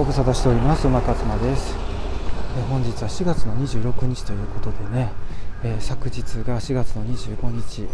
[0.00, 0.86] ご無沙汰しております。
[0.86, 1.76] 馬勝間です。
[2.58, 5.12] え本日は4月の26日ということでね、
[5.62, 7.86] えー、昨日が4月の25日、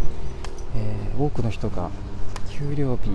[0.77, 1.91] えー、多くの人が
[2.49, 3.11] 給料日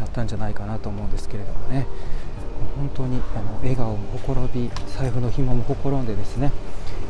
[0.00, 1.86] だったんじゃないかなと思うんですけれどもね。
[2.78, 6.50] 本当にあの笑顔もほころび財布の紐もほころんでですね、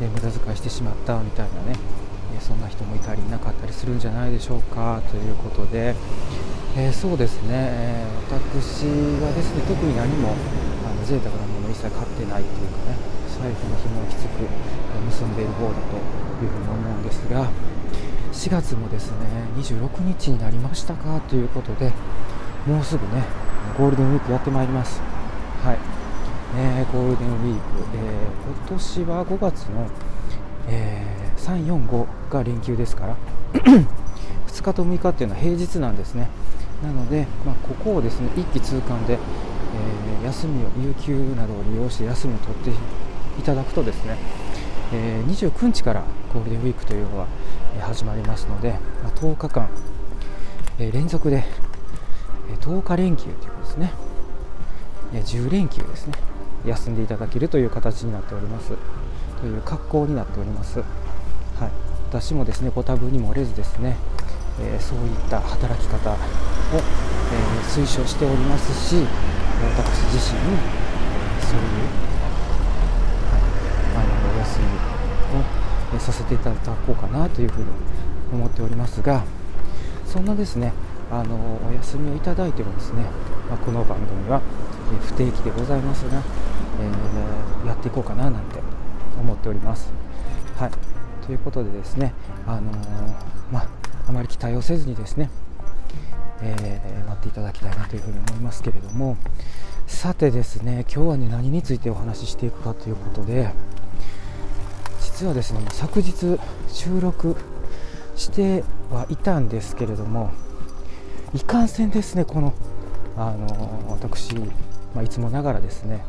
[0.03, 1.79] えー、無駄遣いしてしまったみたいなね、
[2.37, 5.95] えそんな人もいたりいなかったりするんじゃないでしょうかということで、
[6.77, 8.87] えそうですね、え私
[9.23, 10.35] はですね特に何も
[11.11, 12.95] 贅沢なものを一切買ってないというかね
[13.43, 14.47] 財布の紐をきつく
[15.07, 15.97] 結んでいる方だと
[16.45, 17.51] いうふうに思うんですが
[18.33, 21.93] 4月もですね26日になりましたかということで
[22.65, 23.25] もうすぐね
[23.77, 25.01] ゴールデンウィークやってまいります。
[25.65, 25.79] はい、
[26.57, 27.61] えー、ゴールデンウィーク、
[27.97, 29.87] えー、今年は5月の、
[30.69, 33.17] えー、345が連休ですから
[33.53, 33.87] 2
[34.63, 36.29] 日と6日っていうのは平日なんですね。
[36.83, 39.19] なので、まあ、ここをですね一気通貫で、
[40.31, 42.71] 休みを有給などを利用して休みを取って
[43.41, 44.17] いただくとですね、
[44.93, 47.27] えー、29日からゴールデンウィークというのは
[47.81, 49.69] 始まりますので、まあ、10日間、
[50.79, 51.45] えー、連続で
[52.61, 53.93] 10日連休ということですね。
[55.13, 56.15] 10連休ですね。
[56.67, 58.75] 休んでいただけるという形になっております。
[59.41, 60.87] という格好になっております、はい、
[62.11, 63.97] 私もですねご多分に漏れずですね、
[64.61, 69.07] えー、そういった働き方を、えー、推奨しておりますし
[69.61, 70.41] 私自身
[71.41, 71.91] そういう
[73.31, 73.43] はい、
[73.97, 74.61] あのお休
[75.93, 77.67] みをさせていただこうかなというふうに
[78.33, 79.25] 思っておりますが
[80.07, 80.73] そんなですね
[81.11, 83.03] あのお休みをいただいてもですね、
[83.49, 84.41] まあ、この番組は
[85.07, 86.23] 不定期でございますが、
[86.81, 88.61] えー、やっていこうかななんて
[89.21, 89.93] 思っております。
[90.57, 90.71] はい、
[91.27, 92.13] ということでですね、
[92.47, 92.75] あのー、
[93.53, 93.69] まあ、
[94.09, 95.31] あまり期待をせずにですね、
[96.43, 99.17] えー、待っていただきたいなというふうに思いますけれども。
[99.91, 103.51] さてですね今日はね何についてお話ししていくかということで
[105.01, 107.37] 実はですね昨日収録
[108.17, 110.31] してはいたんですけれども
[111.35, 112.55] いかんせんですねこの
[113.17, 114.35] あの私、
[114.95, 116.03] まあ、いつもながらですね、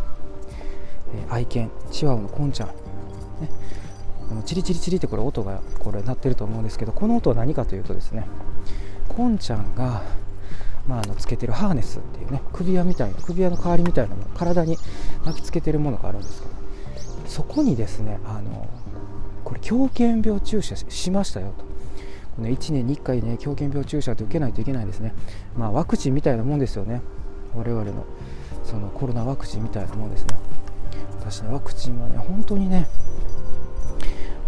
[1.13, 2.74] え愛犬チワワのコンちゃん、ね、
[4.30, 8.28] このチリチリチリってこれ音がこれ鳴ってると思うんですけどこの音は何かというとですね
[9.09, 10.03] コンちゃんが
[10.88, 14.78] まあ、あのつけてるハーネスっていうね首輪みたいな首輪の代わりみたいなもの体に
[15.25, 16.53] 巻きつけてるものがあるんですけど
[17.28, 18.68] そこにですねあの
[19.44, 21.72] これ狂犬病注射しましたよと。
[22.36, 25.14] この1年に1回ね狂犬病注射って受けないといけないですね、
[25.58, 27.02] まあ、ワクチンみたいなもんですよね、
[27.53, 28.06] 我々の
[28.63, 30.36] そのコロナワクチンみたいなもんですね。
[31.19, 32.88] 私ね、ワクチンはね、本当にね、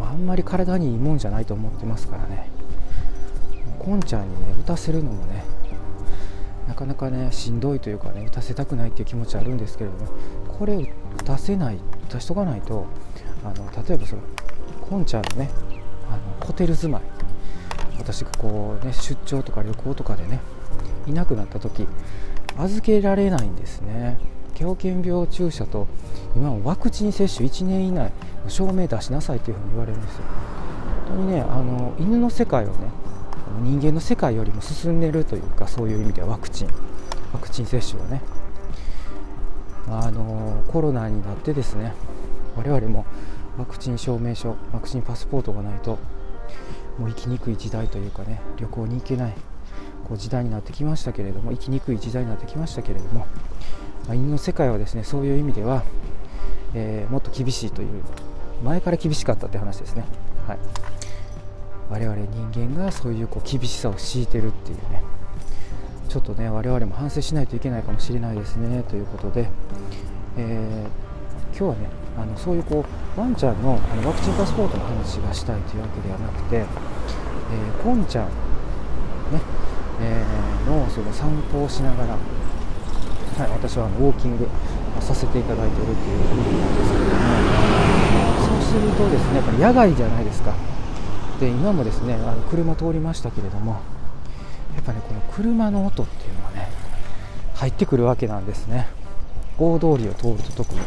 [0.01, 2.49] あんまり体にいいもんじゃないと思ってますからね、
[3.79, 5.43] こんちゃんにね、打たせるのもね、
[6.73, 10.07] なかなかね、しんどいというかね、打たせたくないっていう気持ちあるんですけれども、
[10.47, 10.75] これ
[11.19, 11.75] 打たせない、
[12.09, 12.87] 打たしとかないと、
[13.45, 14.23] あの例えばその
[14.89, 15.51] こんちゃんのね
[16.09, 17.01] あのホテル住まい
[17.99, 20.39] 私がこうね出張とか旅行とかでね
[21.05, 21.87] いなくなった時
[22.57, 24.17] 預けられないんですね。
[24.55, 25.87] 狂犬病注射と
[26.35, 28.11] 今はワクチン接種1年以内
[28.47, 30.23] 証明出しなさいというふうに言われるんですよ。
[31.09, 32.89] 本当にねあの犬の世界をね
[33.61, 36.67] 人間の世界よりも進んでるというかそういう意味ではワクチン
[37.33, 38.21] ワクチン接種はね。
[39.87, 41.93] あのコロナになってですね
[42.55, 43.05] 我々も
[43.57, 45.99] ワクチン証明書ワクチンパスポートがないと
[46.97, 49.33] もう生きにくい時代というかね旅行に行けない
[50.07, 53.27] こう時代になってきましたけれども生きにくい時代になってきましたけれども、
[54.07, 55.83] まあ、犬の世界はですねそういう意味では、
[56.73, 58.03] えー、もっと厳しいという
[58.63, 60.05] 前から厳しかったって話ですね、
[60.47, 60.59] はい、
[61.93, 62.17] 我々
[62.51, 65.03] 人間がそういうこう厳しさを強いてるっていうね。
[66.09, 68.81] ちょっとね我々も反省しないといけないかもしれないですね。
[68.89, 69.47] ということで、
[70.35, 76.65] えー、今日はねあのそういうこうワンちゃんのあのワクチンパスポートの話がしたいというわけではなくて、えー、
[77.83, 78.33] コンちゃん、ね
[80.01, 84.47] えー、のその散歩をしながら、はい、私はあのウォーキング
[84.99, 87.13] させていただいているという意味なんですけども
[88.49, 90.72] そうするとですねやっぱり野外じゃないですか。
[91.43, 93.81] で今もですねあの車通りましたけれども
[94.75, 96.69] やっぱねこの車の音っていうのはね
[97.55, 98.87] 入ってくるわけなんですね。
[99.59, 100.79] 大通りを通ると特に。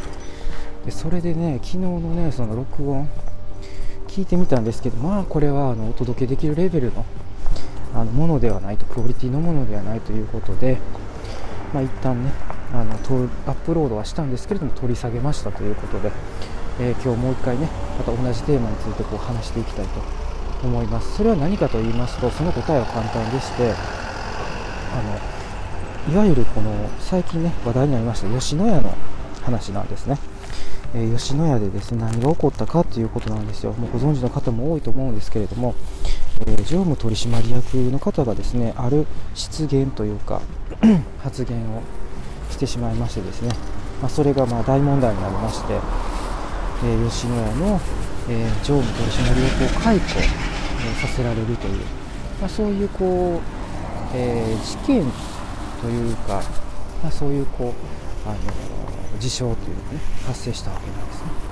[0.84, 3.08] でそれでね昨日のねその録音
[4.08, 7.04] 聞いてみたんですけどまあこれはあのお届けできるレベルの
[7.94, 10.78] あのものではないとクオリティのものではないということで
[11.74, 12.32] まあ一旦ね
[12.72, 16.10] あのアップロードはしたんですけれども取り下げましたということで、
[16.80, 17.68] えー、今日もう一回ね
[17.98, 20.25] また同じテーマについてこう話していきたいと
[20.62, 21.16] 思います。
[21.16, 23.72] それは何かと言いますとその答えは簡単でして
[24.92, 28.94] あのいわゆるこの最近ね話題になりました吉野家の
[29.42, 30.18] 話なんですね。
[30.94, 35.74] えー、吉野家でですね何が起こったかということなんですよ、もうご存知の方も多いと思うんですけれども、
[36.46, 40.40] えー、常務取締役の方がですねある失言というか
[41.22, 41.82] 発言を
[42.50, 43.48] してしまいましてですね、
[44.00, 45.74] まあ、それがまあ大問題になりまして、
[46.84, 47.80] えー、吉野家の、
[48.28, 51.80] え常務取締役を解雇、えさせられるという、
[52.40, 53.40] まあ、そういうこう、
[54.14, 55.04] え事件
[55.80, 56.42] というか、
[57.02, 57.72] まあ、そういうこ
[58.26, 58.38] うあの
[59.18, 61.46] 事象というのがね発生したわけなんですね。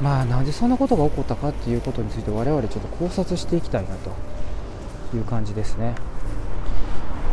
[0.00, 4.10] まあなんでそんなことが起こったかっていうことについて我々ちょっと考察していきたいなと
[5.16, 5.94] いう感じですね。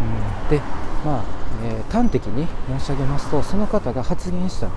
[0.01, 0.61] うん、で
[1.05, 1.23] まあ、
[1.63, 2.47] えー、端的に
[2.79, 4.69] 申し上げますとその方が発言した、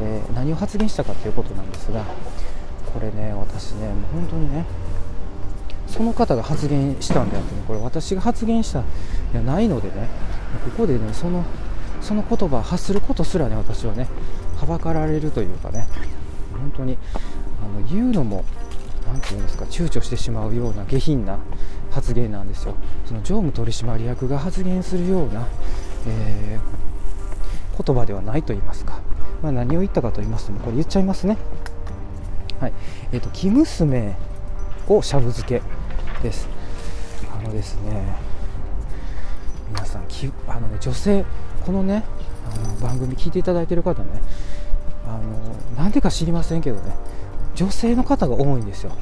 [0.00, 2.04] えー、何を発言したかということなんですが
[2.94, 4.64] これね私ねもう本当にね
[5.88, 8.84] その方が発言したんであってねこれ私が発言したい
[9.34, 10.08] やないのでね
[10.64, 11.44] ここでねその
[12.00, 14.06] その言葉を発することすらね私はね
[14.56, 15.86] はばかられるというかね
[16.52, 16.96] 本当に
[17.62, 18.44] あの言うのも
[19.06, 21.38] 何て言うんですか躊躇してしまうような下品な
[21.90, 22.74] 発言なんですよ。
[23.06, 25.46] その常務取締役が発言するような、
[26.08, 29.00] えー、言葉ではないと言いますか、
[29.42, 31.36] まあ、何を言ったかと言いますともこれ言っちゃいますね。
[32.64, 32.72] はい。
[33.12, 34.16] えーと、生娘
[34.88, 35.60] をしゃぶ漬け
[36.22, 36.48] です。
[37.30, 38.16] あのですね
[39.68, 41.26] 皆さんきあの、ね、女性
[41.66, 42.04] このね
[42.50, 44.22] あの番組聞いていただいてる方ね
[45.06, 46.94] あのなんでか知りませんけどね
[47.54, 48.92] 女性の方が多いんですよ。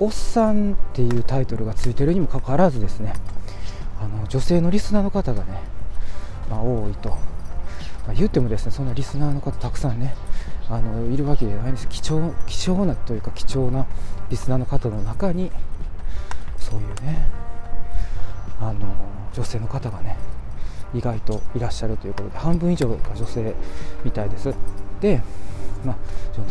[0.00, 3.12] おっさんっていうタイトルがついてるにもかかわらずですね
[4.00, 5.60] あの女性のリスナーの方がね、
[6.50, 7.16] まあ、多いと、ま
[8.08, 10.14] あ、言ってもですねそんなリスナーの方たくさんね
[10.70, 11.88] あのいるわけではないんです。
[11.88, 13.86] 貴重貴重なというか貴重な
[14.30, 15.50] リスナーの方の中に
[16.58, 17.28] そういうね
[18.60, 18.86] あの
[19.34, 20.16] 女性の方がね
[20.94, 23.54] 意外といらっしゃるということで半分以上が女性
[24.04, 24.54] みたいです。
[25.00, 25.20] で、
[25.84, 25.96] まあ、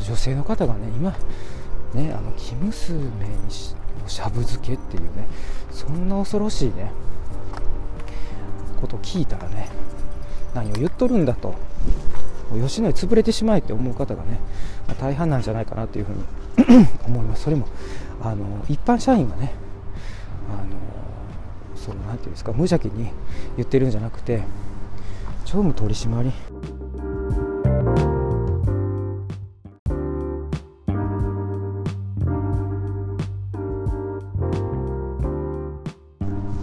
[0.08, 1.16] 女性の方がね今
[1.94, 3.76] ねあの生娘にし
[4.06, 5.28] しゃぶ漬けっていうね
[5.72, 6.92] そんな恐ろしいね
[8.80, 9.70] ことを聞いたらね
[10.54, 11.56] 何を言っとるんだと。
[12.62, 14.40] 吉野家潰れてしまえって思う方がね、
[14.88, 17.44] まあ、大半なんじゃないかなというふうに 思います。
[17.44, 17.68] それも
[18.22, 19.54] あの一般社員がね
[20.50, 20.78] あの
[21.76, 23.10] そのなんていうんですか無邪気に
[23.58, 24.44] 言ってるんじゃなくて
[25.46, 26.32] 常務取締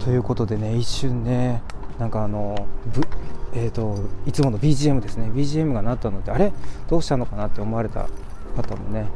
[0.03, 1.63] ということでね一瞬ね
[2.01, 2.67] なんかあの
[3.53, 5.31] えーと、いつもの BGM ですね。
[5.35, 6.53] BGM が鳴ったのであれ？
[6.89, 8.09] どうしたのかなって思われた
[8.57, 9.07] 方もね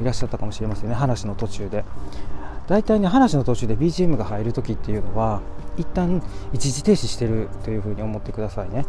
[0.00, 0.94] いらっしゃったかもしれませんね。
[0.94, 1.84] 話の途中で。
[2.66, 5.40] 大体ね話の途中で BGM が入る時っていうのは
[5.76, 6.20] 一旦
[6.52, 8.84] 一時停止してるというふうに思ってくださいね。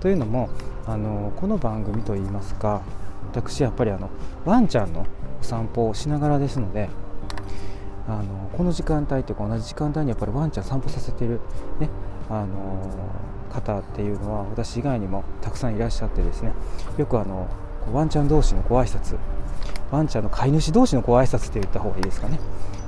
[0.00, 0.48] というのも
[0.86, 2.82] あのこの番組といいますか
[3.30, 4.10] 私やっぱりあの
[4.44, 5.06] ワンちゃんの
[5.40, 6.88] お散歩をしながらですので
[8.08, 11.40] あのこの時間帯というか同じ時間帯にやっぱりワンちゃん散歩させてる、
[11.78, 11.90] ね、
[12.30, 12.48] あの
[13.50, 16.52] 方っていうのは私以外にもたくさんいらっしゃってですね。
[16.96, 17.48] よくあの
[17.92, 19.16] ワンちゃん同士のご挨拶。
[19.90, 22.38] ワンちゃんの飼い主同士のご挨拶って言った方がいいですかね。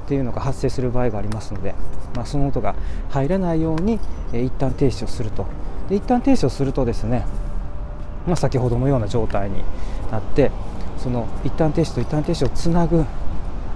[0.05, 1.75] っていうのが発生する場合がありますので、
[2.15, 2.75] まあ、その音が
[3.11, 4.01] 入らないように、
[4.33, 5.47] えー、一旦停止をすると。
[5.89, 7.25] で一旦停止をするとですね、
[8.27, 9.63] まあ、先ほどのような状態に
[10.11, 10.51] なって
[10.99, 13.05] その一旦停止と一旦停止をつなぐ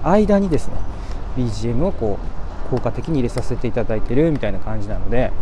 [0.03, 0.75] 間にですね
[1.37, 2.19] BGM をこ
[2.67, 5.33] う効果的に入れさせていただいてるみたいな感じなので、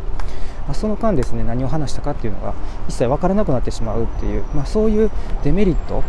[0.72, 2.54] まあ、その間ですね何を話したかっていうのが
[2.88, 5.10] 一切分からなくなってしまうっていう、まあ、そういう
[5.44, 6.02] デメリットっ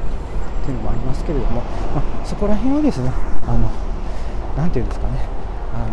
[0.63, 1.61] ていうのもありますけれども、
[1.93, 3.11] まあ、そこら辺はですね
[3.45, 3.69] あの
[4.55, 5.19] 何て言うんですかね
[5.73, 5.85] あ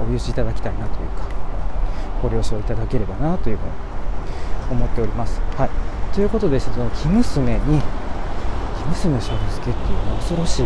[0.00, 1.28] のお許しいただきたいなというか
[2.22, 3.72] ご了承いただければなというふうに
[4.70, 5.38] 思っております。
[5.54, 5.70] はい、
[6.14, 7.82] ということでその生娘に
[8.80, 10.64] 生娘しゃぶ漬けっていうのは恐ろしい、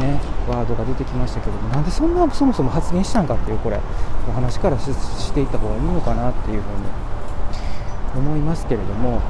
[0.00, 3.78] ね、ワードが出てきましたけどもなんでそんなそもそも発言したんかっていうこれ
[4.28, 9.20] お話からしていった方がいいのかなっていうふうに思いますけれども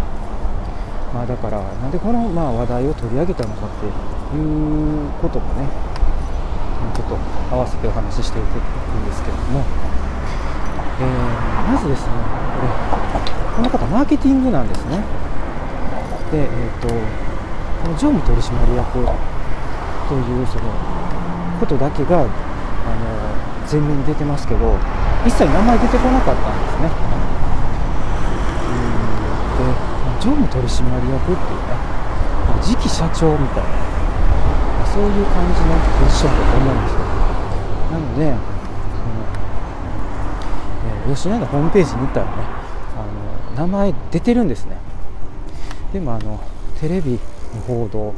[1.12, 5.68] まあだからなんでこのまあ話題を取り上げたのかっていうこともね
[6.94, 7.16] ちょっと
[7.54, 9.64] 合わせてお話ししていくんですけれども、
[11.00, 12.12] えー、まずですね
[12.56, 14.98] これこの方マーケティングなんですね。
[16.32, 16.94] で、えーと、こ
[17.88, 19.06] の常務取締役
[20.08, 20.62] というその
[21.60, 22.28] ことだけがあの
[23.70, 24.76] 前面に出てますけど
[25.26, 26.90] 一切名前出てこなかったんですね。
[29.54, 29.64] で
[30.20, 31.74] 常務取締役っていうね
[32.60, 33.70] 次期社長みたいな
[34.92, 37.00] そういう感じのポジションだと思うんですよ。
[37.92, 39.16] なのでその、
[41.06, 42.32] えー、吉野家のホームページに行ったらね
[42.96, 44.76] あの名前出てるんですね。
[45.92, 46.40] でもあの
[46.80, 47.18] テレビの
[47.66, 48.12] 報道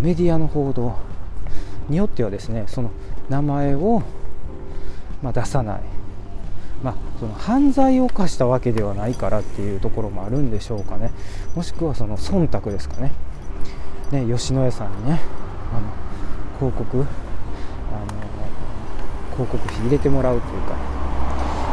[0.00, 1.14] メディアの報道。
[1.88, 2.90] によってはですねその
[3.28, 4.02] 名前を、
[5.22, 5.80] まあ、出さない、
[6.82, 11.10] まあ、その犯罪を犯したわけではないからっていうところもあるんでしょうかね。
[11.54, 13.12] もしくはその忖度ですかね。
[14.10, 15.20] ね吉野家さんにね
[15.72, 17.06] あの広告あの
[19.32, 20.76] 広告費入れてもらうというか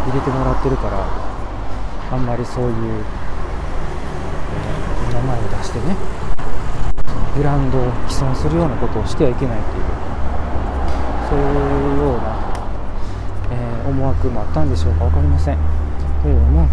[0.07, 1.07] 入れてもらってるから
[2.11, 3.03] あんまりそういう、
[5.09, 6.30] え、名前を出してね。
[7.35, 9.83] ブランドを毀損するようなことをしてはいけないという
[11.29, 11.41] そうい
[11.95, 12.37] うような、
[13.51, 15.05] えー、思惑もあったんでしょうか。
[15.05, 15.57] 分かりません。
[16.23, 16.69] けれどもあの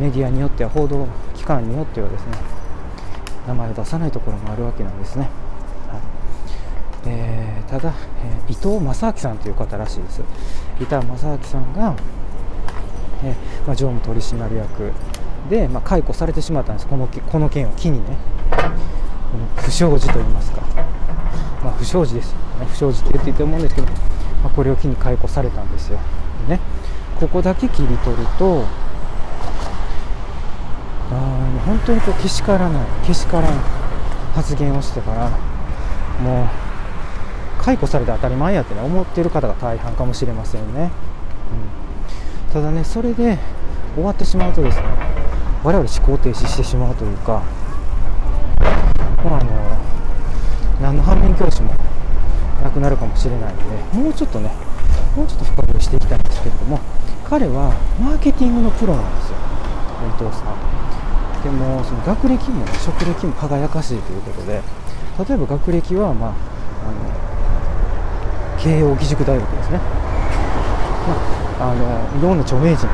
[0.00, 2.38] メディアによっては報道機関によってはですね
[3.46, 5.28] 名前を出さないところもあるわけなんですね、
[5.88, 6.00] はい。
[7.06, 7.92] えー、ただ、
[8.24, 10.22] えー、伊藤正明さんという方らしいです。
[10.80, 11.94] 伊藤正明さんが、
[13.22, 13.34] え
[13.66, 14.92] まあ、常務取締役
[15.48, 16.88] で、まあ、解雇されてしまったんです。
[16.88, 18.16] このこの件を機にね。
[19.56, 20.62] 不祥事といいますか、
[21.62, 22.66] まあ、不祥事ですよね。
[22.70, 23.86] 不祥事って言っていいと思うんですけど、
[24.42, 25.98] まあ、これを機に解雇されたんですよ、
[26.48, 26.60] ね、
[27.20, 28.64] ここだけ切り取ると
[31.10, 33.58] あ本当にこうけしからないけしからん
[34.34, 35.30] 発言をしてから
[36.22, 36.46] もう
[37.62, 40.90] 解雇されて当たり前やってね思ってる方が大半かもしれませんね、
[42.48, 43.38] うん、ただねそれで
[43.94, 44.84] 終わってしまうとですね
[45.64, 47.42] 我々思考停止してしまうというか
[49.26, 49.50] まあ、あの
[50.80, 51.74] 何の反面教師も
[52.62, 54.50] なくなるかもしれないのでもうちょっとね
[55.16, 56.78] もうちょっと深掘りしていきたいんですけれども
[57.24, 59.36] 彼はマーケティングのプロなんですよ
[60.06, 60.54] 伊藤さん。
[61.42, 64.62] でもその学歴も、ね、職歴も輝かしいということで
[65.28, 66.34] 例えば学歴は、まあ、あ
[68.54, 72.86] の慶応義塾大学ですね、まあ、あのいろんな著名人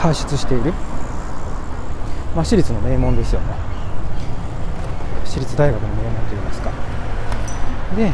[0.00, 0.72] 輩出している、
[2.34, 3.73] まあ、私立の名門ですよね。
[5.34, 6.70] 私立大学の名門といいますか。
[7.96, 8.12] で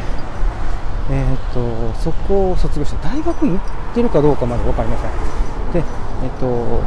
[1.13, 5.73] えーと、そこを卒業して大学院行ってるかどうかまで分かりません。
[5.73, 5.83] で、
[6.23, 6.81] えーと、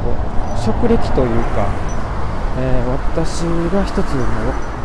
[0.58, 1.68] 職歴というか、
[2.58, 4.16] えー、私が一つ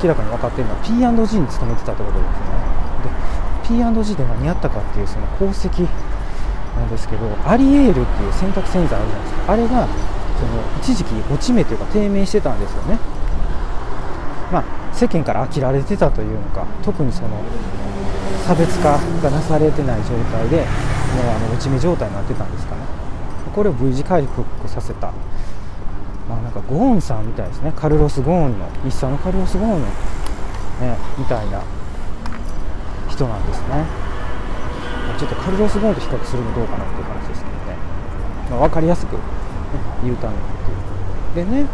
[0.03, 3.81] 明らかに分かっているのは P&G に勤めてたということですね。
[3.81, 5.87] で P&G で何やったかっていうその功績
[6.77, 9.53] なんですけどアリエールっていう洗濯洗剤あるじゃないですか。
[9.53, 9.89] あれが
[10.37, 12.99] その一時期落ち目というか低迷してたんですよね。
[14.53, 17.29] まあ世間から飽きられてたというのか特にその
[18.45, 20.67] 差別化がなされてない状態でもう
[21.31, 22.83] あの落ち目状態になってたんですかね。
[23.55, 25.13] これを V 字回復させた。
[26.29, 27.73] まあなんかゴーンさんみたいですね。
[27.77, 29.87] カルロス・ゴーンの日産のカルロス・ゴーンの、ね、
[31.17, 31.63] みたいな
[33.09, 33.85] 人なんですね。
[35.17, 37.77] ちょっとカルロス・ゴーンと比較するのどうかなっていう話ですけどね、
[38.51, 39.19] まあ、分かりやすく、ね、
[40.03, 41.47] 言うためにっていう。
[41.47, 41.67] でね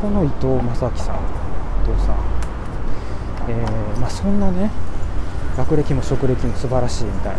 [0.00, 1.39] この伊藤正明さん。
[1.98, 2.16] さん、
[3.48, 4.70] えー、まあ、そんなね
[5.56, 7.38] 学歴も職歴も素晴らしいみたいな。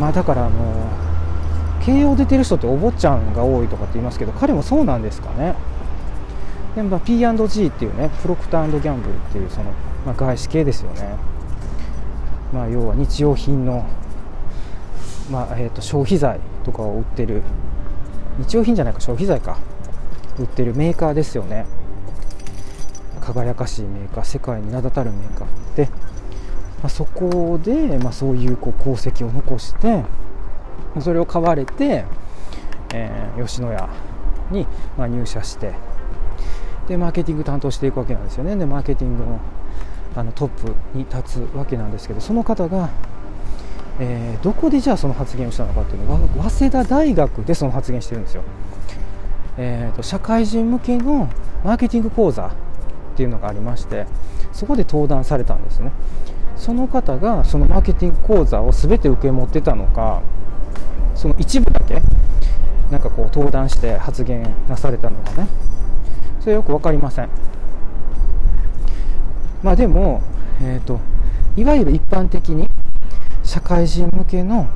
[0.00, 0.88] まあだからあの
[1.80, 5.54] 慶応出てる人ってお坊ちゃんが多いとかって言いますけど彼もそうなんですかね。
[6.74, 9.72] でも P&G っていうねプロクターギャンブルっていうその、
[10.06, 11.16] まあ、外資系ですよね。
[12.52, 13.84] まあ要は日用品の、
[15.30, 17.42] まあえー、と消費財とかを売ってる。
[18.38, 19.58] 日用品じゃないか消費財か。
[20.38, 21.66] 売ってるメーカーですよね。
[23.22, 30.04] 輝かしいメーカー世界に名だたるメーカーで、まあ、そこで、まあ、そういうこう功績を残して
[31.00, 32.04] それを買われて、
[32.92, 33.88] えー、吉野家
[34.50, 34.66] に、
[34.98, 35.72] まあ、入社して
[36.88, 38.56] でマーケティング担当していくわけなんですよね。
[38.56, 39.40] でマーケティングの
[40.14, 42.90] あのトップに立つわけなんですけどその方が、
[43.98, 48.42] えー、どこでじゃあその発言をしたのかっていうのは早稲田大学でその発言してるんですよ。
[49.56, 51.28] えーと、社会人向けの
[51.64, 52.50] マーケティング講座
[53.12, 54.06] っていうのがありまして
[54.52, 55.92] そこで登壇されたんですね。
[56.56, 60.22] その方がそのマーケティング講座を全て受け持ってたのか
[61.14, 62.00] その一部だけ
[62.90, 65.48] なんかこう登壇して発言なされたのかね。
[66.40, 67.28] それはよく分かりません。
[69.62, 70.22] まあでも、
[70.60, 71.00] えーと、
[71.56, 72.68] いわゆる一般的に
[73.44, 74.68] 社会人向けの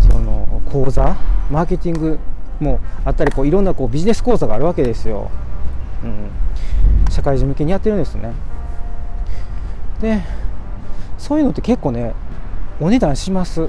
[0.00, 1.16] その講座
[1.50, 2.18] マーケティング
[2.60, 5.30] もあったりこういろんなこうビジネス講座があるわけですよ、
[6.04, 6.30] うん、
[7.12, 8.32] 社会人向けにやってるんですね。
[10.00, 10.22] で
[11.18, 12.14] そういうのって結構ね
[12.80, 13.68] お値段します。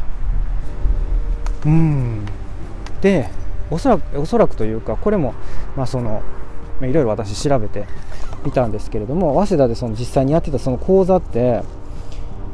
[1.65, 2.25] うん。
[3.01, 3.29] で
[3.69, 5.33] おそらくおそらくというかこれも
[5.75, 6.23] まあその
[6.81, 7.85] いろいろ私調べて
[8.45, 11.62] みたんですけれども早稲田でその実際にやってたその講座って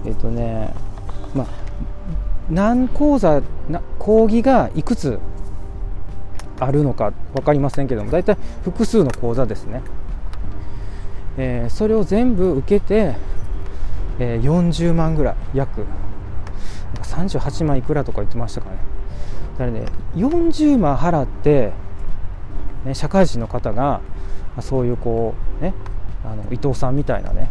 [0.05, 0.73] えっ、とね
[1.33, 1.47] まあ
[2.49, 5.19] 何講座な講義がいくつ
[6.59, 9.81] あるのか分かりませんけども大体複数の口座ですね、
[11.39, 13.15] えー、それを全部受けて、
[14.19, 15.85] えー、40万ぐらい約。
[17.03, 18.77] 38万いくらとか言ってましたかね。
[19.57, 21.71] だからね40万払って、
[22.85, 24.01] ね、社会人の方が
[24.61, 25.73] そういうこうね
[26.25, 27.49] あの伊藤さんみたいなね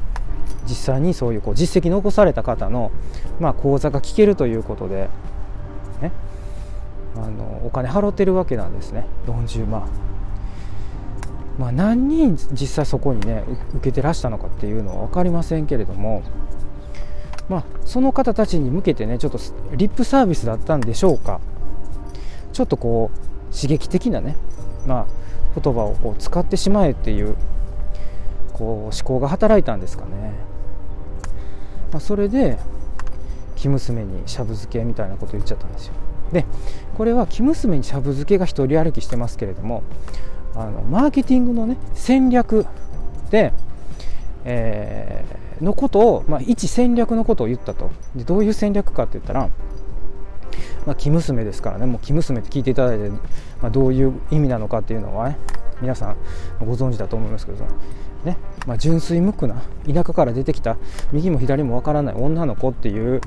[0.66, 2.90] 実際にそういうこう実績残された方の、
[3.40, 5.08] まあ、講座が聞けるということで、
[6.02, 6.12] ね、
[7.16, 9.06] あのお金払ってるわけなんですね。
[9.26, 9.88] 40万。
[11.58, 16.22] まあ、何人実際そこにね受けてらしたのかっていうのは分かりませんけれども、
[17.48, 19.38] まあ、その方たちに向けてねちょっと
[19.74, 21.40] リップサービスだったんでしょうか。
[22.52, 24.36] ちょっとこう刺激的なね、
[24.86, 25.06] まあ、
[25.60, 27.36] 言葉をこう使ってしまえっていう
[28.52, 30.32] こう思考が働いたんですかね、
[31.92, 32.58] まあ、それで
[33.56, 35.94] 生娘にしゃぶ漬けみたいなこと言っちゃったんですよ。
[36.32, 36.44] で
[36.96, 39.82] これは生娘にしゃぶ漬けが一人歩きしてますけれども
[40.58, 42.66] あのマーケティングのね戦略
[43.30, 43.52] で、
[44.44, 47.90] えー、のことを、まあ、一戦略のことを言ったと。
[48.16, 49.50] でどういう戦略かって言ったら
[50.86, 51.86] まあ、生娘ですからね。
[51.86, 53.18] もう生娘って聞いていただいて、ま
[53.64, 55.38] あ、どういう意味なのかっていうのは、ね、
[55.82, 56.16] 皆さん
[56.64, 57.64] ご存知だと思いますけど
[58.24, 58.38] ね。
[58.66, 60.76] まあ、純粋無垢な田舎から出てきた
[61.12, 63.20] 右も左もわからない女の子っていう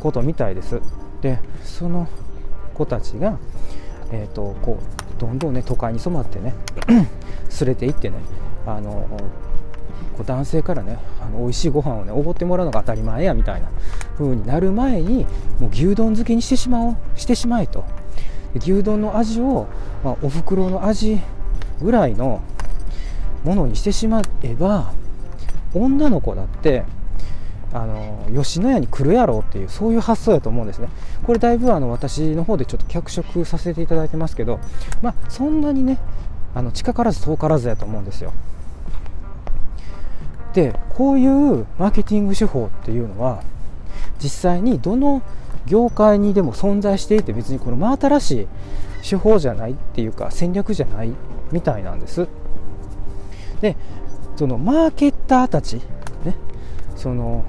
[0.00, 0.80] ことみたいです。
[1.20, 2.08] でその
[2.74, 3.38] 子たちが、
[4.12, 6.54] えーと、こうどんどんね都会に染まってね
[7.48, 8.16] すれていってね
[8.66, 9.06] あの
[10.16, 13.68] こう男性からねあの美味しいご飯をねおごってもらうのが当たり前やみたいな
[14.16, 15.26] 風になる前に
[15.60, 17.84] もう牛丼漬けにしてしまおうしてしまえと。
[18.54, 19.66] 牛丼の味を、
[20.02, 21.20] まあ、おふくろの味
[21.82, 22.42] ぐらいの
[23.44, 24.92] ものにしてしまえば
[25.74, 26.84] 女の子だって
[27.72, 30.88] あの吉野家に来るやろうっていうそういう発想やと思うんですね。
[31.24, 34.58] これだいぶあの私の方でちょっと脚色させていただいてますけど
[35.02, 35.98] まあそんなにね
[36.54, 38.32] あの近からず遠からずやと思うんですよ。
[40.54, 43.42] でこういうマーケティング手法っていうのは
[44.18, 45.22] 実際にどの
[45.66, 48.48] 業界にでも存在していて別にこの真新しい
[49.08, 51.12] 手法じゃないっていうか戦略じゃない
[51.52, 52.26] みたいなんです。
[53.60, 53.76] で
[54.36, 55.80] そのマーケッターたち、
[56.98, 57.44] その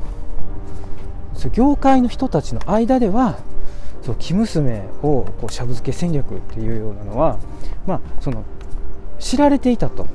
[1.53, 3.39] 業界の人たちの間では
[4.01, 7.39] そう生娘をこうしゃぶ漬け戦略っていうようなのは、
[7.85, 8.45] まあ、その
[9.19, 10.09] 知られていたと、うん。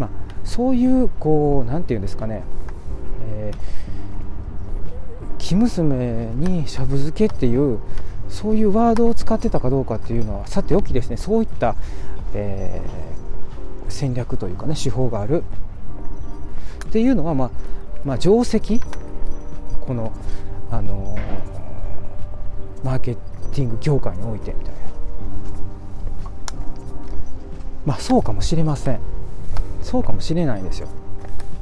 [0.00, 0.10] まあ、
[0.44, 2.42] そういうこうなんていうんですかね、
[3.28, 7.78] えー、生娘にしゃぶ漬けっていう
[8.28, 11.76] そういうワードを使ってたかどうかっていうのはさておきですねそういった、
[12.34, 13.16] えー
[13.88, 15.42] 戦略というかね手法がある
[16.88, 17.50] っていうのは、まあ、
[18.04, 18.80] まあ、定石？
[19.80, 20.12] この、
[20.70, 21.16] あの、
[22.84, 23.14] マーケ
[23.52, 24.80] ティング業界においてみたいな。
[27.84, 29.00] まあそうかもしれません。
[29.82, 30.88] そうかもしれないですよ。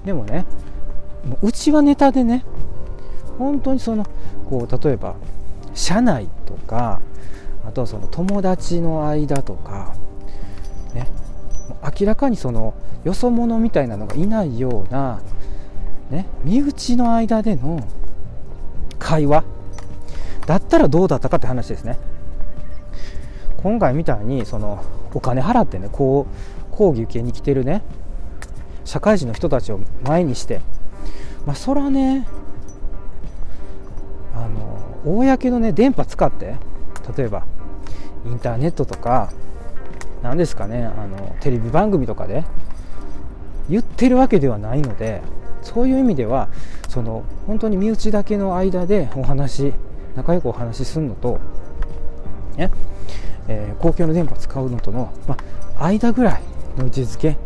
[0.07, 0.47] でもね
[1.43, 2.45] うちはネタでね
[3.39, 4.07] 本当にその
[4.49, 5.17] こう例えば
[5.75, 7.03] 社内とか
[7.67, 9.95] あとはその友達の間とか
[10.95, 11.07] ね
[11.99, 15.21] 明らかにそのよそ者みたいなのがいないような、
[16.11, 17.87] ね、身内の間での
[18.99, 19.45] 会話。
[20.47, 21.99] だったらどうだったかって話ですね。
[23.65, 27.83] 今回みたいにそのお金払ってねこう講義受けに来てるね
[28.85, 30.61] 社会人の人たちを前にして
[31.47, 32.27] まあそらね
[34.35, 36.57] あの公のね電波使って
[37.17, 37.47] 例えば
[38.27, 39.33] インターネットとか
[40.25, 42.45] 何ですかねあのテレビ番組とかで
[43.69, 45.21] 言ってるわけではないので
[45.63, 46.49] そういう意味では
[46.89, 49.75] その本当に身内だけの間でお話
[50.17, 51.41] 仲良くお話しするのと、
[52.57, 52.71] ね
[53.49, 55.37] えー、公共の電波使うのとの、ま、
[55.79, 56.43] 間ぐらい
[56.79, 57.37] の位置づけ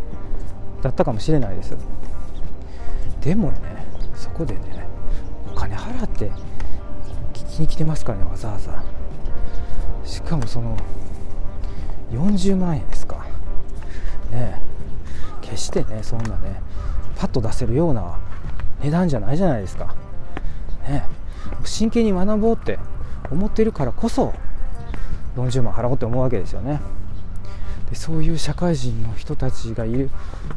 [0.81, 1.77] だったかもしれないです。
[3.21, 3.59] でもね
[4.15, 4.61] そこでね
[5.53, 6.31] お金払って
[7.33, 8.85] 聞きに来てますからねわざわざ。
[10.05, 10.77] しかもその
[12.11, 13.27] 40万円ですか。
[14.31, 14.61] ね
[15.41, 16.61] 決してねそんなね
[17.17, 18.19] パッと出せるような
[18.83, 19.95] 値段じゃないじゃないですか。
[20.87, 21.05] ね
[21.65, 22.79] 真剣に学ぼうって
[23.31, 24.35] 思ってるからこそ
[25.37, 26.81] 40万払おうって思うわけですよね。
[27.91, 30.11] でそういう社会人の人たちがいる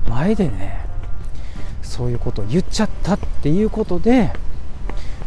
[0.08, 0.86] 前でね
[1.82, 4.32] そういうことを言っちゃったっていうことで、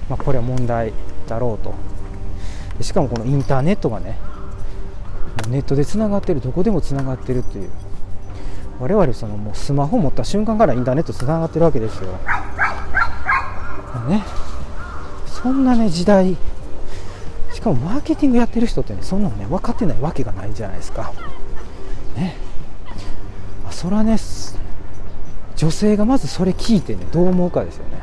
[0.08, 0.92] まあ、これは問題
[1.26, 1.74] だろうと。
[2.82, 4.18] しかもこのインターネットがね
[5.48, 7.70] ネットでつながってるどこでもつながってるっていう。
[8.80, 12.10] 我々そのもうスマホ持った瞬間からインターネットつながってるわけですよ、
[14.08, 14.24] ね、
[15.26, 16.36] そんなね時代。
[17.52, 21.12] しかもマーケティングやってる人ってねそんなのね分かってないわけがないじゃないですか。
[22.16, 22.36] ね。
[23.70, 24.16] それはね
[25.54, 28.00] 女性がまずそれ聞いてねどう思うかですよね。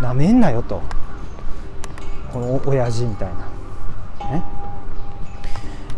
[0.00, 0.80] なめんなよと。
[2.32, 4.30] この親父みたいな。
[4.32, 4.42] ね。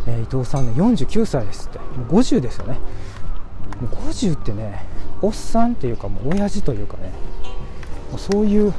[0.09, 1.79] えー、伊藤さんね49歳ですって。
[1.79, 2.79] もう50ですよね。
[3.81, 4.85] もう50ってね
[5.21, 7.13] おっさんっていうかもう親父というかね。
[8.11, 8.73] もうそういう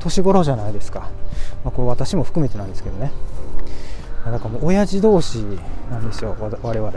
[0.00, 1.10] 年頃じゃないですか、
[1.64, 3.12] まあ、これ私も含めてなんですけどね。
[4.24, 5.44] だからもう親父同士
[5.90, 6.92] なんですよ我々。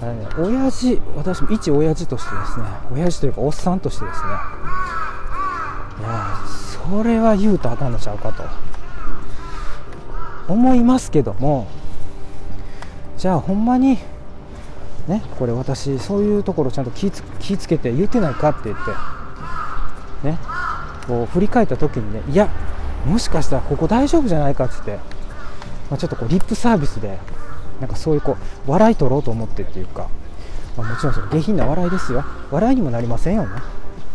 [0.00, 2.66] あれね親父私も一親父としてですね。
[2.92, 4.28] 親父というかおっさんとしてですね。
[6.00, 8.44] いやそれは言うとあかんのちゃうかと。
[10.48, 11.66] 思いますけども
[13.16, 13.98] じゃあほんまに
[15.06, 18.76] ねこれ私そういうところちゃんと気気つけて言ってないかって言っ
[20.22, 20.38] てね
[21.06, 22.48] こう振り返った時にねいや
[23.06, 25.04] もしかしたらここ大丈夫じゃないかって言って、
[25.90, 27.18] まあ、ちょっとこうリップサービスで
[27.80, 30.08] なんかそういうこう笑い取ろうと思ってっていうか、
[30.76, 32.24] まあ、もちろんその下品な笑いですよ。
[32.50, 33.48] 笑いにもなりませんよね、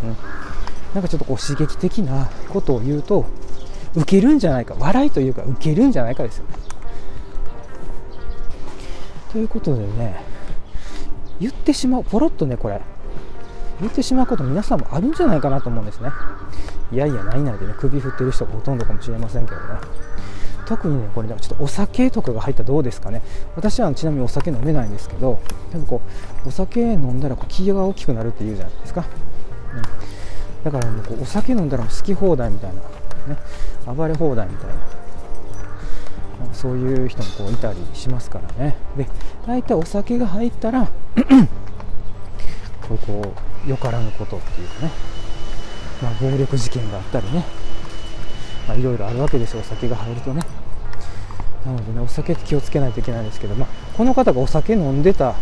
[0.03, 0.17] うん、
[0.93, 3.25] なんかちょっとこう刺激的なことを言うと
[3.95, 4.75] 受けるんじゃないか。
[4.79, 6.55] 笑いというか受けるんじゃないかですよね。
[9.31, 10.21] ということでね
[11.39, 12.81] 言ってしまうポロッとねこれ。
[13.81, 16.09] 言ってしまうこと皆さんもあるんじゃないかなと思うんですね。
[16.91, 19.63] いやいやないないでね首振ってる人がほとんどかもしれませんけどね。
[20.65, 23.21] 特にねこれねちょっとお酒とかが入ったらどうですかね。
[23.55, 25.39] 私はちなみにお酒飲めないんですけど
[25.71, 26.01] でもこ
[26.45, 29.03] うお酒飲んだらこう気が大きくなるっていうじゃないですか、
[29.75, 32.81] うん、だからもうこうお酒飲んだら好き放題みたいな、
[33.27, 33.37] ね、
[33.85, 34.75] 暴れ放題みたいな。
[36.51, 38.75] そういう人もこういたりしますからね。
[38.97, 39.07] で
[39.47, 40.87] 大体お酒が入ったら
[42.87, 43.33] こうこ
[43.65, 44.91] うよからぬことっていうかね、
[46.01, 47.45] まあ、暴力事件があったりね、
[48.77, 49.61] いろいろあるわけですよ。
[49.61, 50.41] お酒が入るとね。
[51.65, 55.35] なのでねお酒って気をつけないといけないんですけど、まあ、この方がお酒飲んでた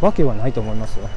[0.00, 1.08] わけはないと思いますよ。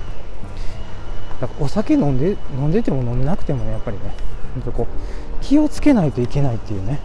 [1.42, 4.14] だからお酒飲んで飲んでても飲めなくてもねやっぱりね
[4.54, 4.88] 本当こう
[5.48, 7.00] 気をつけないといけないっていうね、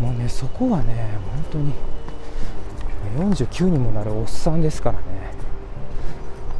[0.00, 1.72] うん、もうねそこはね本当に。
[3.16, 5.04] 49にもなるおっさんですからね。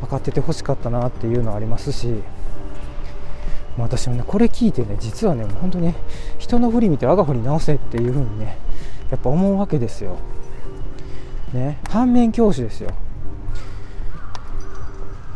[0.00, 2.22] 分かっててほしかったなっていうのはありますし。
[3.76, 5.94] 私もねこれ聞いてね実はね本当に
[6.38, 8.58] 人の振り見て我が振り直せっていう風にね
[9.08, 10.16] やっぱ思うわけですよ。
[11.52, 12.90] ね反面教師ですよ。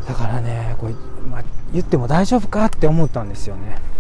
[0.09, 0.95] だからねこれ、
[1.31, 3.92] まあ、言っても大丈夫かって思ったんですよね。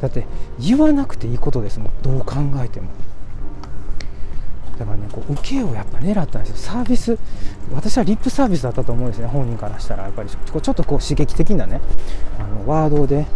[0.00, 0.26] だって
[0.58, 1.90] 言わなくていいことですもん。
[2.02, 2.88] どう考えても。
[4.78, 7.18] だからねこう受けをやっぱ狙ったんですよサービス。
[7.72, 10.04] 私はリップサービスだったと思うんですね本人からしたら。
[10.04, 11.80] やっぱりちょっとこう刺激的なね
[12.38, 13.26] あのワードで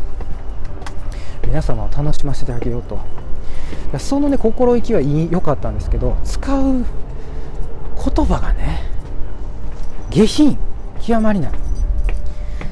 [1.47, 2.99] 皆様を楽しませてあげようと。
[3.99, 6.85] そのね心意気はいい良かったんですけど使う言
[8.25, 8.81] 葉がね
[10.11, 10.59] 下品。
[11.07, 11.53] 極まりない。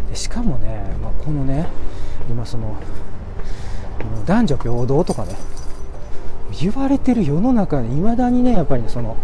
[0.09, 1.67] でしかもね、まあ、このね
[2.31, 2.77] 今その
[4.27, 5.37] 男女平等とかね
[6.61, 9.17] 言われてる世の中でいまだにねやっぱりねその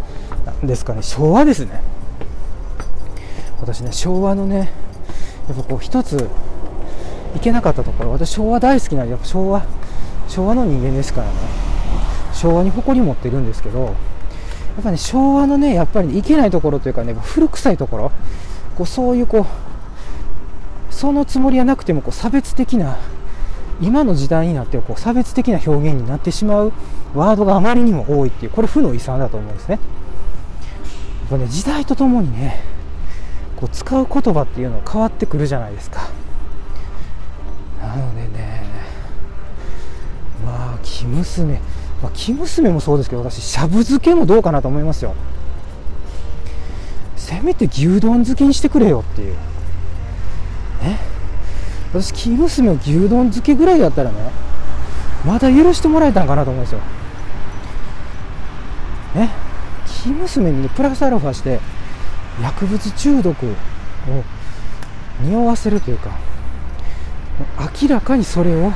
[0.44, 1.82] なんですかね昭和ですね。
[3.60, 4.70] 私ね昭和のね
[5.48, 6.28] やっぱこう一つ
[7.36, 9.66] いけなかったところ私昭和大好きなんでやっぱ昭和
[10.28, 11.32] 昭和の人間ですからね
[12.32, 13.90] 昭和に誇り持ってるんですけどや
[14.80, 18.12] っぱね昭和のねやっぱりねいけないところというかね古臭いところ
[18.76, 22.96] こうそういうこうそのつもりはなくてもこう差別的な
[23.80, 26.72] 今の時代になってこう差別的な表現になってしまう
[27.14, 29.78] ワードがあまりにも多いっていうこれ負の遺産だと思うんですね。
[31.30, 32.60] やっね時代とともにね
[33.56, 36.08] こう使う言葉っていうのは変わってくるじゃないですか。
[37.80, 38.64] なのでね
[40.44, 41.60] まあ生娘
[42.02, 45.14] まあ、生娘もそうですけど私しゃぶ漬けもどうかなと思いますよ
[47.16, 49.34] せめて牛丼漬けにしてくれよっていう
[50.82, 51.17] ね
[51.92, 54.30] 私生娘を牛丼漬けぐらいだったらね
[55.24, 56.80] まだ許してもらえたんかなと思うんですよ。
[59.14, 59.30] ね？
[59.86, 61.60] 生娘に、ね、プラスアルファして
[62.42, 63.54] 薬物中毒を
[65.22, 66.10] 匂わせるというか
[67.82, 68.72] 明らかにそれを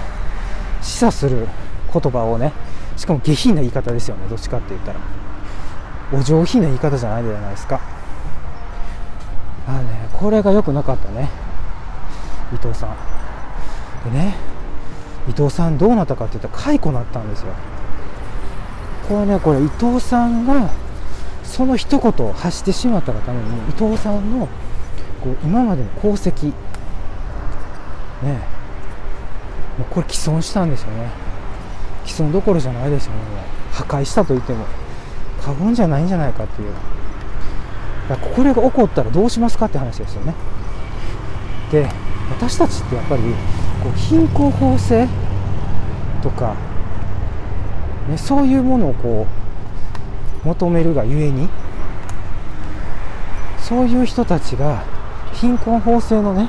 [0.81, 1.47] 示唆する
[1.93, 2.53] 言葉をね
[2.97, 5.01] しかも下品な言い方ですよねどっちかって言ったら。
[6.13, 7.81] お上品な言い方じゃないじゃないですか。
[9.67, 11.31] あねこれが良くなかったね。
[12.53, 14.11] 伊藤さん。
[14.11, 14.35] でね
[15.29, 17.53] 伊藤さんどうなったかって言ったら解雇なったんですよ。
[19.09, 20.71] これねこれ伊藤さんが
[21.45, 24.49] その一言を発してしまったがために伊藤さんの
[25.23, 26.53] こう今までの功績
[28.23, 28.41] ね
[29.79, 31.11] もうこれ毀損したんですよね。
[32.05, 33.19] 既存どころじゃないですよね
[33.73, 34.65] 破壊したと言っても
[35.41, 36.73] 過言じゃないんじゃないかっていう。
[38.35, 40.35] これが起こったらどうしますかって話ですよね。
[41.71, 41.89] で
[42.33, 43.23] 私たちってやっぱり
[43.83, 45.07] こう貧困法制
[46.23, 46.57] とか、
[48.09, 49.27] ね、そういうものをこ
[50.45, 51.49] う求めるがゆえに
[53.59, 54.85] そういう人たちが
[55.35, 56.49] 貧困法制のね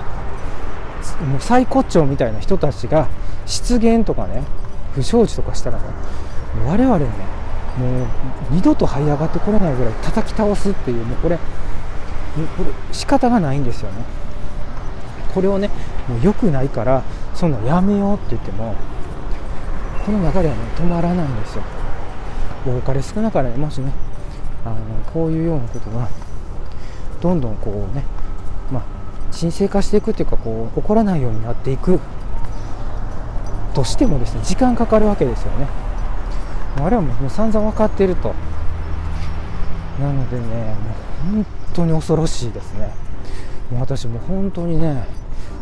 [1.29, 3.09] もう最高潮みたいな人たちが
[3.45, 4.43] 失言とかね
[4.93, 5.83] 不祥事とかしたらね
[6.65, 7.05] 我々ね
[7.77, 8.07] もう
[8.51, 14.22] 二度と這い上がってこれないぐらい叩き倒すっていうもうこれこれ仕方がないんですよね。
[15.33, 15.69] これをね
[16.07, 18.75] もう良くないからそんなやめようって言っても
[20.05, 21.63] この流れはね止まらないんですよ。
[22.65, 23.91] 多かれ少なかれもしね
[24.65, 24.75] あの
[25.11, 26.07] こういうようなことが
[27.21, 28.03] どんどんこうね
[28.71, 28.83] まあ
[29.31, 31.99] 沈静化していくっていうかこう起こらないようになっていく
[33.73, 35.67] としてもですね時間かかるわけですよね。
[36.77, 38.33] あれはもう散々分かっていると。
[39.99, 42.93] なのでねもう本当に恐ろしいですね。
[43.71, 45.05] もう私も本当にね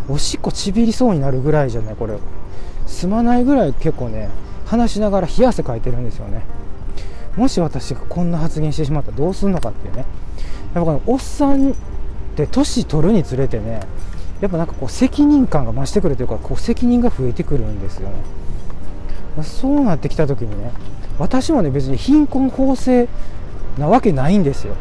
[0.09, 2.17] おしっこちびりそうになるぐらいじゃないこれ。
[2.87, 4.29] すまないぐらい結構ね
[4.65, 6.43] 話しながら冷や汗かいてるんですよね。
[7.37, 10.05] もし私がこんな発言してしまったらどうするのかっていうね。
[10.73, 11.73] やっぱおっさんっ
[12.35, 13.81] て年取るにつれてね
[14.39, 19.43] やっぱなんかこう責任感が増してくるというかこう責任が増えてくるんですよね。
[19.43, 20.71] そうなってきた時にね
[21.19, 23.07] 私もね別に貧困法制
[23.77, 24.75] なわけないんですよ。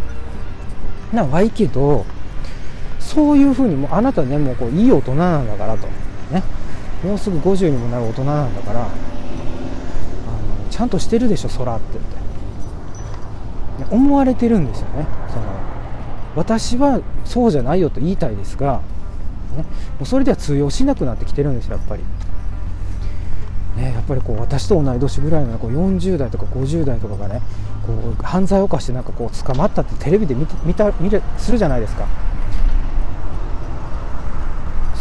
[1.12, 2.04] なはいけど
[3.00, 5.86] そういうふうにもあなたねもうこういい大人なんだからと。
[6.30, 6.42] ね。
[7.02, 8.80] もうすぐ50にもなる大人なんだから。
[8.80, 8.90] あの
[10.70, 12.20] ちゃんとしてるでしょ空ってって。
[13.90, 15.06] 思われてるんですよね。
[15.28, 15.42] その
[16.36, 18.82] 私はそうじゃないよと言いたいですが、
[19.56, 19.64] ね、も
[20.02, 22.02] うそれでは通用しなくなってきてるんですよやっぱり。
[23.76, 27.40] ね、やっぱりこう私と同い年ぐらいのこう40代とか50代とかがね
[27.86, 32.06] こう犯罪を犯してなんかこう捕まったってテレビで見見た見れするじゃないですか。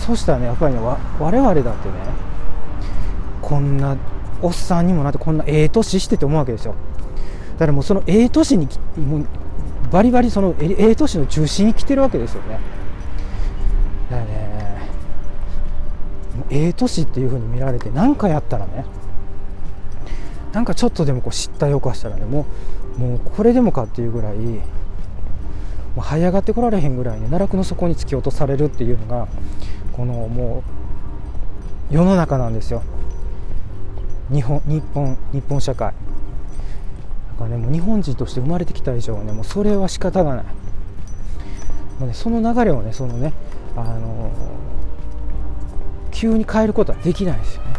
[0.09, 1.73] そしたらねやっぱりね我々だってね
[3.43, 3.95] こんな
[4.41, 6.73] おっさんにもなってこんなええ年してて思うわけですよ。
[7.53, 8.67] だからもうそのええ年に
[8.97, 9.27] もう
[9.91, 12.59] バリバリそのええ年の中心に来てるわけですよね。
[14.09, 14.89] だからね
[16.49, 18.85] ええ年っていう風に見られて何かやったらね
[20.53, 22.47] なんかちょっとでもこう失態を犯したらねも
[22.97, 24.35] うもうこれでもかっていうぐらい
[25.95, 29.27] もう這い上がってこられへんぐらいに奈落の底に突き落とされるっていうのが
[29.93, 30.63] このも
[31.91, 32.83] う世の中なんですよ。
[34.31, 35.87] 日本日本日本社会。
[35.87, 35.93] だ
[37.37, 40.45] からねもう日本人として生まれてきた以上はねもうそれは仕方がない。
[41.99, 43.33] もう、ね、その流れをねそのね
[43.75, 44.31] あの
[46.11, 47.69] 急に変えることはできないですよね。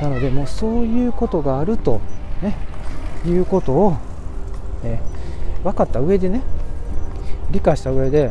[0.00, 2.00] なのでもうそういうことがあると、
[2.40, 2.56] ね、
[3.26, 3.96] いうことを、
[4.82, 4.98] え
[5.62, 6.40] 分かった上でね
[7.50, 8.30] 理解した上で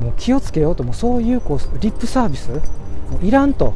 [0.00, 2.60] もう気をつけようともうそういうこうリップサービスも
[3.22, 3.74] ういらんと。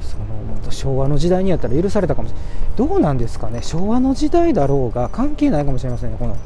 [0.00, 2.46] その昭和の時代にやったら許されたかもしれない。
[2.76, 3.62] どうなんですかね。
[3.62, 6.16] 昭和の時代だろうが関係ないかもしれませんね。
[6.18, 6.36] この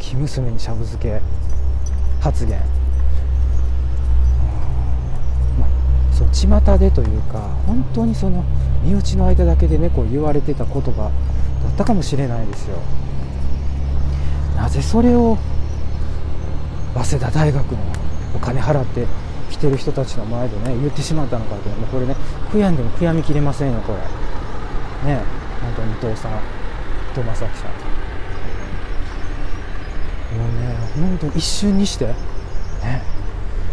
[0.00, 1.20] 生娘にしゃぶ漬け
[2.20, 2.58] 発言。
[5.58, 8.44] まあそう巷でというか本当にその
[8.82, 11.10] 身内の間だけでねこう言われてた言葉
[11.62, 12.76] だったかもしれないですよ。
[14.56, 15.38] なぜそれを
[16.96, 17.78] 早稲田大学の
[18.34, 19.06] お金払って
[19.50, 21.68] 来てる人たちの前でね言ってしまったのかと。
[21.68, 22.16] いうこれね
[22.50, 23.98] 悔やんでも悔やみきれませんよこれ。
[25.12, 25.20] ね。
[25.60, 26.34] 本当に伊藤さん伊
[27.14, 27.70] 藤正樹さん
[30.38, 30.76] もうね
[31.08, 32.06] 本当に一瞬にして。
[32.06, 32.14] ね。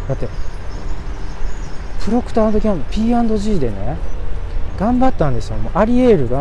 [0.07, 0.27] だって
[2.03, 3.97] プロクターの時は P&G でね
[4.77, 5.57] 頑張ったんですよ。
[5.57, 6.37] もうアリエールが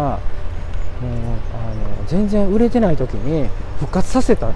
[1.01, 1.11] もう
[1.55, 4.51] あの全然売れてない時に復活させた。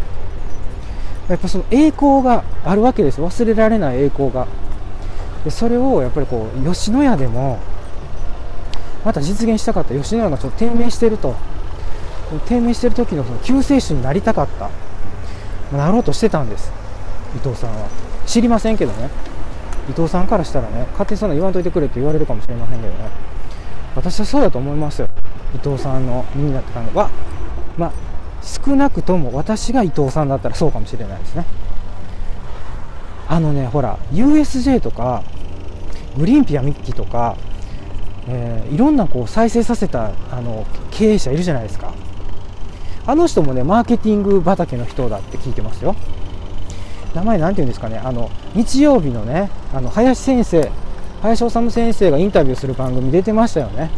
[1.28, 4.46] やっぱその栄光があるわけです忘れられない栄光が。
[5.44, 7.58] でそれをやっぱりこう吉野家でも
[9.04, 9.94] また実現したかった。
[9.94, 11.34] 吉野家がちょっと低迷してると。
[12.46, 15.76] 低迷してる時のその救世主になりたかった。
[15.76, 16.72] なろうとしてたんです。
[17.36, 17.86] 伊藤さんは。
[18.26, 19.08] 知りませんけどね。
[19.88, 23.10] 伊藤さんからしたらね勝手にそんな言わんといてくれって言われるかもしれませんけどね。
[23.94, 25.08] 私はそうだと思いますよ。
[25.54, 26.94] 伊藤さんの身になって感じ。
[26.96, 27.08] は
[27.78, 27.92] まあ
[28.46, 31.44] 少なくとも私が伊藤さんだったらそうかもしれないですね。
[33.28, 35.24] あのねほら USJ とか
[36.16, 37.36] グリーンピアミッキーとか、
[38.28, 41.92] えー、いろんなこう再生させたあの経営者いるじゃないですか。
[43.04, 45.96] あの人もねマーケティング畑の人だって聞いてますよ。
[47.14, 47.98] 名前なんて言うんですかね。
[47.98, 50.70] あの日曜日のねあの林先生
[51.22, 53.90] 林修先生がインタビューする番組出てましたよね。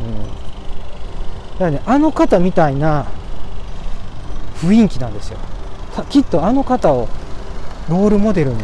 [0.00, 3.06] うん、だからねあの方みたいな
[4.60, 5.38] 雰囲気なんですよ。
[6.10, 7.08] きっとあの方を
[7.88, 8.60] ロールモデルに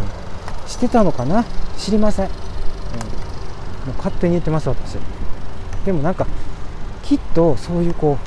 [0.67, 1.45] してたのかな？
[1.79, 2.37] 知りません、うん、も
[3.89, 4.99] う勝手に言ってます私。
[5.85, 6.27] でもなんか
[7.03, 8.19] きっとそういうこ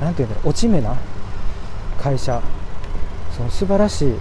[0.00, 0.96] う何て言うんだろう落ち目な
[1.98, 2.40] 会社
[3.36, 4.14] その素晴らしい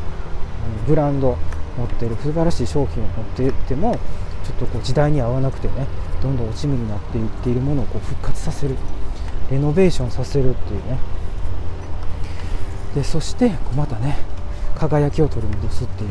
[0.88, 1.38] ブランド
[1.78, 4.00] 持ってる素晴らしい商品を持っていても
[4.44, 5.88] ちょっとこう時代に合わなくてね
[6.22, 8.76] どんどん落ち目になっていっているものをこう復活させる
[9.52, 10.98] レノベーションさせるっていうね
[12.96, 14.18] でそしてまたね
[14.76, 16.10] 輝きを取り戻すっていう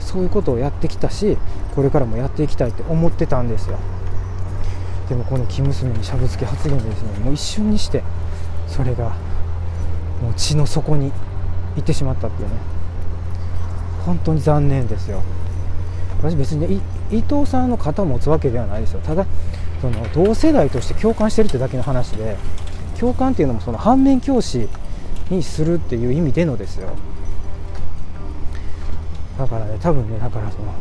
[0.00, 1.36] そういうことをやってきたし
[1.74, 3.78] これからもやっていきたいって思ってたんですよ。
[5.08, 8.02] でもこの生娘にしゃぶ漬け発言でですねもう一瞬にして
[8.66, 9.10] それが
[10.22, 11.12] もう血の底に
[11.76, 12.54] 行ってしまったっていうね。
[14.04, 15.22] 本当に残念ですよ。
[16.18, 19.00] 私別に、ね、伊藤さんの肩を持つわけではないですよ。
[19.00, 19.26] ただ
[19.80, 22.36] その同世代として共感してるってだけの話で
[22.98, 24.68] 共感っていうのもその反面教師
[25.30, 26.88] にするっていう意味でのですよ。
[29.38, 30.72] だからね多分ねだからその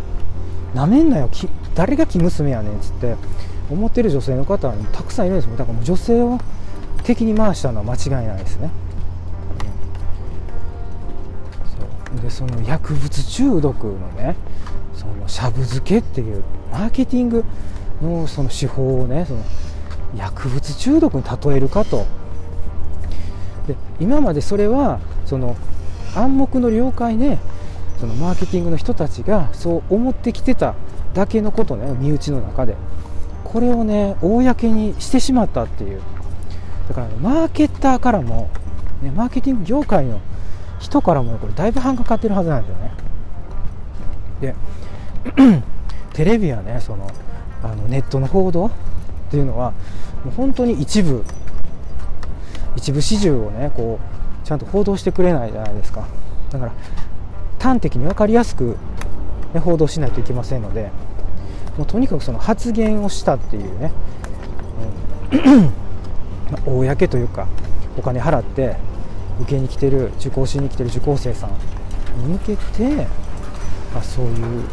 [0.74, 1.30] なめんなよ
[1.74, 3.16] 誰が生娘やねんっつって
[3.70, 5.58] 思ってる女性の方はたくさんいるんですよ。
[5.58, 6.40] だからもう女性を
[7.04, 8.70] 敵に回したのは間違いないですね。
[11.80, 12.22] そう。
[12.22, 14.36] でその薬物中毒のね
[14.94, 17.44] そのしゃぶ漬けっていうマーケティング
[18.02, 19.42] のその手法をねその
[20.16, 22.06] 薬物中毒に例えるかと。
[24.00, 25.56] 今までそれはその
[26.16, 27.40] 暗黙の了解ね
[28.00, 30.76] そのマーケティングの人たちがそう思ってきてた
[31.14, 32.76] だけのことね身内の中で。
[33.56, 36.02] これをね公にしてしまったっていう。
[36.90, 38.50] だから、ね、マーケッターからも、
[39.02, 40.20] ね、マーケティング業界の
[40.80, 42.92] 人からもこれだいぶ半かかってるはずなんですよね。
[44.42, 45.64] で
[46.14, 47.10] テレビやねその
[47.64, 48.72] あのネットの報道っ
[49.32, 49.72] ていうのは
[50.26, 51.24] もう本当に一部
[52.76, 56.08] 一部始終をねこうちゃんと報道してくれないじゃないですか。
[56.52, 56.72] だから
[57.60, 58.78] 端的に分かりやすく、
[59.54, 60.92] ね、報道しないといけませんので
[61.78, 63.92] もうとにかくその発言をしたっていうね、
[66.52, 67.48] ま、公というか
[67.98, 68.78] お金払って
[69.42, 73.08] 受けに来てる受講しに来てる受講生さんに向けて、
[73.94, 74.64] まあ、そういう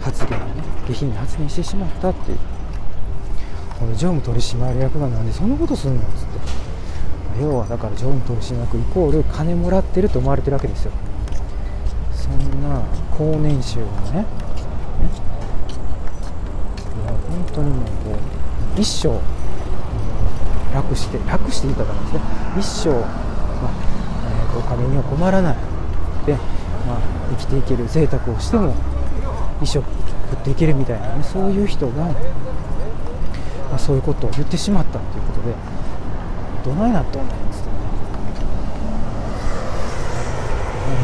[0.00, 0.46] 発言をね
[0.88, 2.38] 下品に発言してしまったっていう。
[3.82, 6.51] この常務取締役がなんでそんなことするのっつって。
[7.40, 10.92] 要はだから常務取締役イコール金もらってると思われてるわけですよ。
[12.12, 12.82] そんな
[13.16, 14.12] 高年収のね。
[14.12, 14.26] ね。
[16.94, 18.18] いや本当にもうこ
[18.76, 19.20] う一生
[20.74, 22.20] 楽して楽していたからですね。
[22.58, 23.70] 一生、まあ
[24.52, 25.56] えー、お金には困らない。
[26.26, 26.34] で、
[26.86, 26.98] まあ、
[27.30, 28.74] 生きていける贅沢をしても
[29.60, 29.82] 一生食
[30.40, 32.14] っていけるみたいなねそういう人が、ま
[33.74, 35.54] あ、そういうことを言ってしまったということで
[36.64, 37.74] どないなっとんねんっつってね。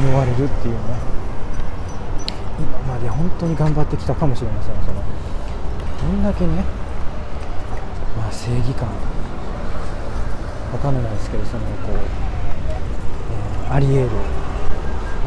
[0.09, 0.81] 思われるっていうね。
[2.59, 5.03] 今まで本当に頑張ってきたかもしれませんその。
[5.99, 6.64] どんだけね、
[8.16, 8.88] まあ、正義感
[10.73, 11.97] わかんないですけどそのこう、
[13.66, 14.09] えー、ありえる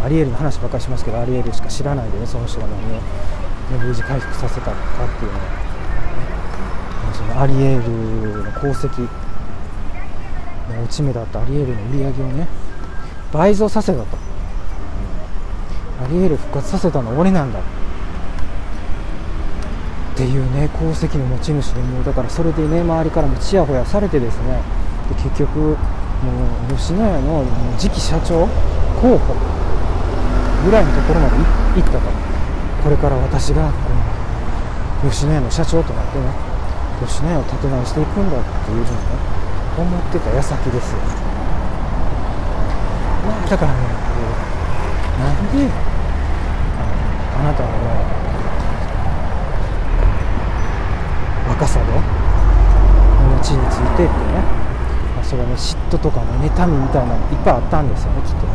[0.04, 3.02] アリエールの話ばっかりしますけどアリエールしか知らないでねその人が何を、ね、
[3.86, 4.76] 無事回復させたかっ
[5.20, 5.46] ていうのは
[7.14, 9.08] そのアリエールの功績
[10.80, 12.48] 落ち目だったアリエルの売り上げをね
[13.32, 14.06] 倍増させたと、
[16.00, 17.60] うん、アリエル復活させたの俺なんだ。
[17.60, 17.64] っ
[20.16, 24.62] ていうね功績の持ち主でもうだからそれでね周りからもちやほやされてですね。
[25.10, 25.76] で結局も
[26.70, 27.44] う吉野家の
[27.78, 28.48] 次期社長
[29.02, 29.34] 候補
[30.66, 31.38] ぐらいのところまで
[31.82, 32.00] 行ったと。
[32.84, 36.26] これから私がこの吉野家の社長となってね
[37.06, 38.98] 吉野家を立て直していくんだっていうふうにね
[39.78, 41.00] 思ってた矢先ですよ。
[43.50, 43.78] だからね
[45.20, 45.68] なんで
[47.40, 47.76] あなたのね
[51.50, 52.00] 若さでこ
[53.28, 54.16] の地についてってね、
[55.16, 58.54] まあ、それはね嫉妬とかね妬みみたいなのいっぱいあったんですよねきっとね。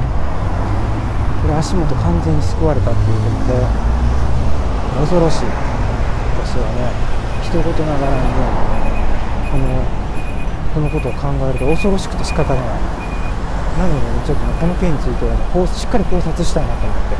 [1.42, 3.60] これ足元完全に救われたっていうことで
[5.00, 5.46] 恐ろしい。
[6.40, 6.90] 私はね
[7.44, 8.75] 一言ながらにね
[10.76, 12.68] このことを考えると恐ろしくて仕方がない。
[13.80, 17.16] なので、ね、ちょっとねこの件については、ね、こうしっかり考察したいなと思って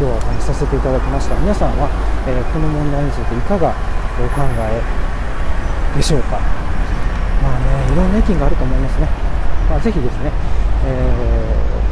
[0.00, 1.36] 今日はお話しさせていただきました。
[1.36, 1.92] 皆さんは、
[2.24, 3.76] えー、この問題についていかが
[4.16, 4.80] お考え
[5.96, 6.40] でしょうか？
[7.44, 9.08] まあねいろんな意見があると思いますね、
[9.68, 10.32] まあ、ぜひですね、
[10.88, 11.84] えー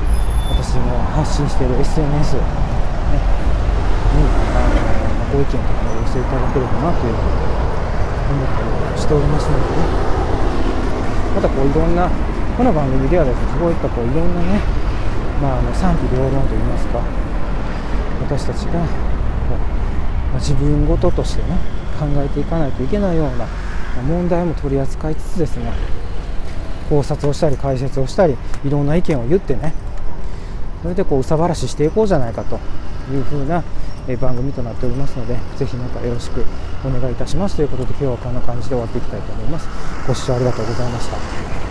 [0.53, 2.45] 私の発信している SNS、ね、に
[4.55, 4.69] あ
[5.33, 7.37] のご意見とかお寄せいただければなというふうに
[8.31, 9.77] 思ってしておりますので
[10.17, 10.22] ね。
[11.35, 12.09] またこういろんな
[12.57, 14.61] この番組ではですねそういったこういろんなね、
[15.41, 17.01] まあ、あの賛否両論といいますか
[18.21, 18.83] 私たちがこう、
[20.31, 21.57] まあ、自分ごととしてね
[21.99, 23.47] 考えていかないといけないような
[24.03, 25.73] 問題も取り扱いつつですね
[26.89, 29.73] 考察をしたり解説をしたりいろんな意見を言ってね
[30.83, 32.57] それでこう憂さ晴らししていこうじゃないかと
[33.11, 33.63] いうふうな
[34.21, 36.45] 番組となっておりますのでぜひまたよろしく
[36.85, 37.57] お願いいたします。
[37.57, 39.69] ということで今日はこんな感じで終わっていきたいと思います。
[40.07, 41.62] ご視聴ありがとうございました。